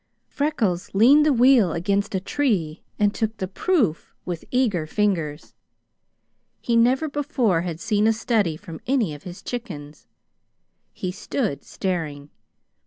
[0.29, 5.53] Freckles leaned the wheel against a tree and took the proof with eager fingers.
[6.59, 10.07] He never before had seen a study from any of his chickens.
[10.91, 12.31] He stood staring.